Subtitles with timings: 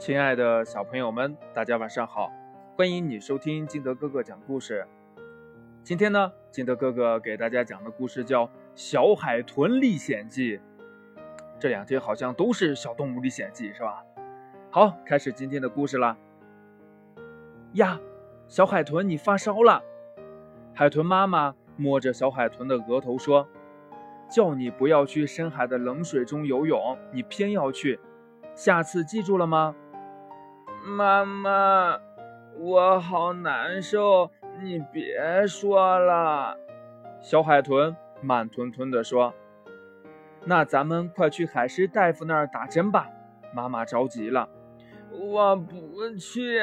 [0.00, 2.32] 亲爱的小朋友们，大家晚上好！
[2.74, 4.86] 欢迎你收听金德哥哥讲故事。
[5.84, 10.56] 今天呢，金德哥哥给大家讲的故事叫《小海豚历险记》。
[11.58, 14.02] 这两天好像都是小动物历险记，是吧？
[14.70, 16.16] 好，开始今天的故事啦。
[17.74, 18.00] 呀，
[18.48, 19.82] 小海豚，你发烧了！
[20.72, 23.46] 海豚妈妈摸着小海豚的额头说
[24.32, 28.00] ：“叫你不要去深海的冷水中游泳，你偏要去，
[28.54, 29.76] 下次记住了吗？”
[30.82, 31.98] 妈妈，
[32.58, 34.30] 我好难受，
[34.62, 36.56] 你别说了。
[37.20, 39.34] 小海豚慢吞吞地说
[40.44, 43.08] ：“那咱们快去海狮大夫那儿打针吧。”
[43.52, 44.48] 妈妈着急了
[45.12, 46.60] ：“我不去，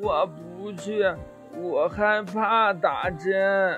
[0.00, 1.04] 我不去，
[1.56, 3.76] 我害怕打针。”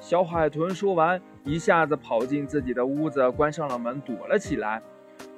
[0.00, 4.82] 小海豚说完，一下子跑进自己的屋子，关上了门，躲了起来。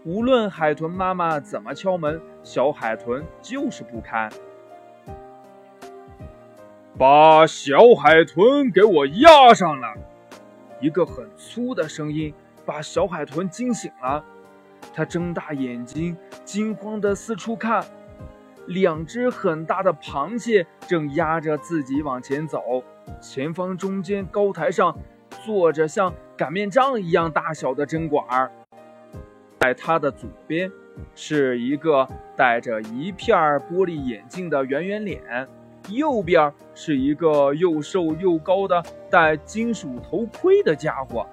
[0.05, 4.31] 无论海豚妈妈怎么敲门，小海豚就是不开。
[6.97, 9.95] 把小海豚给我压上来！
[10.81, 12.33] 一个很粗的声音
[12.65, 14.25] 把小海豚惊醒了。
[14.95, 17.85] 他睁大眼睛，惊慌地四处看，
[18.67, 22.83] 两只很大的螃蟹正压着自己往前走。
[23.21, 24.97] 前方中间高台上
[25.45, 28.51] 坐着像擀面杖一样大小的针管儿。
[29.61, 30.73] 在他的左边
[31.15, 35.47] 是一个戴着一片玻璃眼镜的圆圆脸，
[35.91, 41.27] 右边是一个又瘦又高的戴金属头盔的家伙。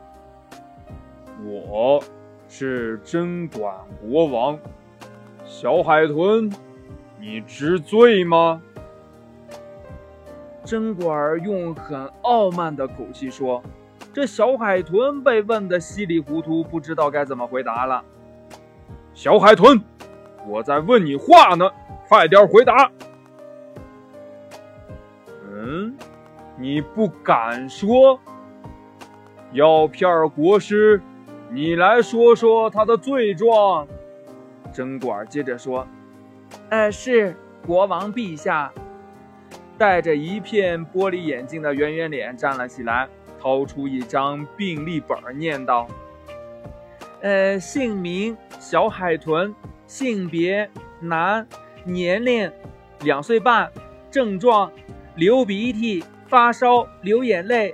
[1.45, 2.03] 我
[2.50, 4.59] 是针管国王，
[5.45, 6.52] 小海豚，
[7.22, 8.61] 你知罪吗？
[10.66, 13.64] 针管用很傲慢的口气说。
[14.14, 18.03] 这小海豚被问得稀里糊涂，不知道该怎么回答了。
[19.17, 19.81] 小海豚，
[20.45, 21.67] 我在问你话呢，
[22.07, 22.91] 快点回答。
[25.51, 25.97] 嗯，
[26.55, 28.19] 你不敢说？
[29.53, 31.02] 药片国师，
[31.49, 33.87] 你来说说他的罪状。
[34.71, 35.87] 针管接着说
[36.69, 38.71] ：“呃，是国王陛下。”
[39.80, 43.09] 戴着一片玻璃眼镜的圆圆脸站了起来，
[43.42, 45.87] 掏出一张病历本，念道。
[47.22, 49.54] 呃，姓名小海豚，
[49.88, 50.70] 性别
[51.00, 51.48] 男，
[51.83, 52.52] 年龄
[53.02, 53.72] 两岁半，
[54.11, 54.72] 症状
[55.16, 57.73] 流鼻涕、发烧、流眼泪，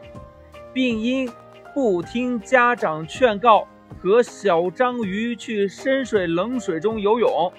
[0.72, 1.30] 病因
[1.74, 3.68] 不听家长劝告
[4.02, 7.52] 和小章鱼去深水冷水中游泳，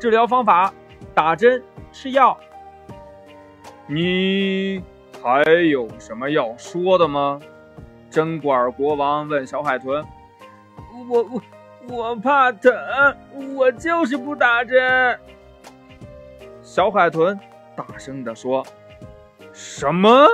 [0.00, 0.74] 治疗方法
[1.14, 1.62] 打针
[1.92, 2.36] 吃药。
[3.86, 4.82] 你
[5.22, 7.40] 还有什么要说的吗？
[8.10, 10.04] 针管国王问小海豚。
[11.08, 11.42] 我我
[11.88, 12.72] 我怕疼，
[13.56, 15.18] 我就是不打针。
[16.62, 17.38] 小海豚
[17.74, 18.64] 大声地说
[19.52, 20.26] ：“什么？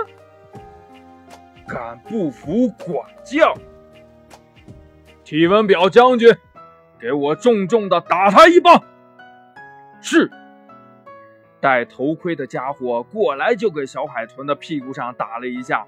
[1.69, 3.55] 敢不服管教？
[5.25, 6.37] 体温表将军，
[6.99, 8.83] 给我重重的打他一棒！”
[10.01, 10.31] 是。
[11.59, 15.87] 戴头盔的家伙过来就给小海豚的屁股上打了一下。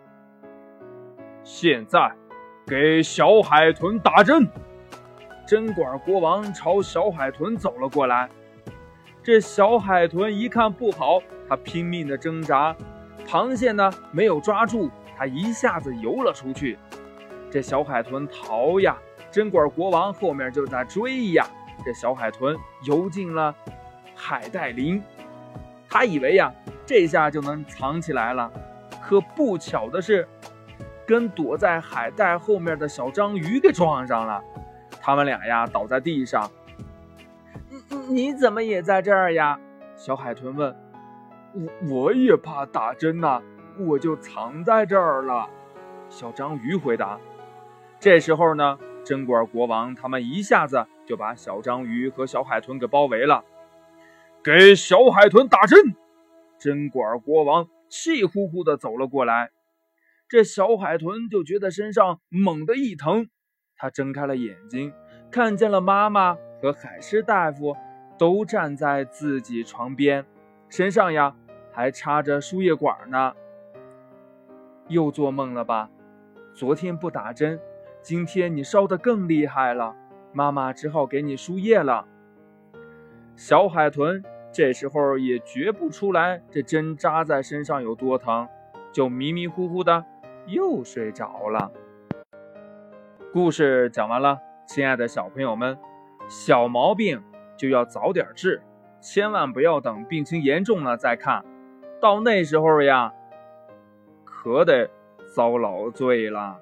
[1.44, 2.12] 现在，
[2.68, 4.46] 给小海豚打针。
[5.46, 8.28] 针管国王朝小海豚走了过来，
[9.22, 11.18] 这小海豚一看不好，
[11.48, 12.76] 它拼命的挣扎，
[13.26, 16.78] 螃蟹呢没有抓住，它一下子游了出去。
[17.50, 18.94] 这小海豚逃呀，
[19.30, 21.46] 针管国王后面就在追呀。
[21.82, 23.54] 这小海豚游进了
[24.14, 25.02] 海带林，
[25.88, 26.52] 他以为呀
[26.84, 28.52] 这下就能藏起来了，
[29.00, 30.28] 可不巧的是，
[31.08, 34.44] 跟躲在海带后面的小章鱼给撞上了。
[35.00, 36.50] 他们俩呀，倒在地上。
[37.88, 39.58] 你你怎么也在这儿呀？
[39.96, 40.76] 小海豚问。
[41.54, 43.42] 我我也怕打针呐，
[43.78, 45.48] 我就藏在这儿了。
[46.10, 47.18] 小章鱼回答。
[47.98, 53.42] 这时候呢，针管国王他们一下子就把小章鱼和小海豚给包围了。
[54.44, 55.96] 给小海豚打针！
[56.58, 59.50] 针管国王气呼呼地走了过来。
[60.28, 63.28] 这小海豚就觉得身上猛地一疼。
[63.76, 64.92] 他睁开了眼睛，
[65.30, 67.74] 看见了妈妈和海狮大夫
[68.18, 70.26] 都站在自己床边，
[70.68, 71.34] 身上呀
[71.72, 73.32] 还插着输液管呢。
[74.88, 75.88] 又做梦了吧？
[76.54, 77.58] 昨天不打针，
[78.02, 79.96] 今天你烧得更厉害了，
[80.32, 82.06] 妈妈只好给你输液了。
[83.36, 84.22] 小海豚
[84.52, 88.48] 这时候也觉不出来这针扎在身上有多疼，
[88.92, 90.04] 就迷迷糊糊的
[90.48, 91.70] 又睡着了。
[93.32, 95.78] 故事讲完了，亲爱的小朋友们，
[96.28, 97.22] 小毛病
[97.56, 98.62] 就要早点治，
[99.00, 101.44] 千万不要等病情严重了再看，
[102.00, 103.12] 到那时候呀，
[104.24, 104.90] 可得
[105.34, 106.58] 遭老罪了。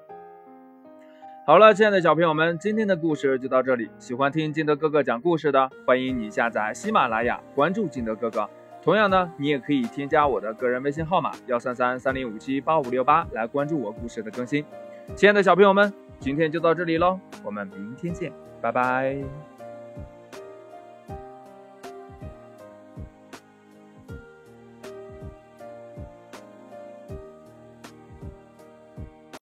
[1.45, 3.89] 好了，亲爱的小朋友们，今天的故事就到这里。
[3.97, 8.49] 喜欢听金德哥哥讲故事的，欢迎你下载喜马拉雅，关注金德哥哥。
[8.87, 14.63] 同样呢，你也可以添加我的个人微信号码幺三三三零五七八五六八来关注我故事的更新。
[15.13, 18.31] 亲爱的小朋友们，今天就到这里喽，我们明天见，
[18.61, 19.56] 拜拜。